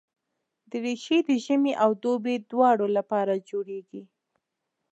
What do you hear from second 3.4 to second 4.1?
جوړېږي.